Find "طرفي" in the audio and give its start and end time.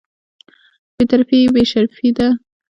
1.09-1.37